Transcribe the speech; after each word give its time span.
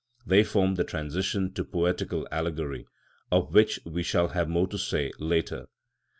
They 0.25 0.43
form 0.43 0.73
the 0.73 0.83
transition 0.83 1.53
to 1.53 1.63
poetical 1.63 2.27
allegory, 2.31 2.87
of 3.31 3.53
which 3.53 3.79
we 3.85 4.01
shall 4.01 4.29
have 4.29 4.49
more 4.49 4.65
to 4.69 4.79
say 4.79 5.11
later. 5.19 5.67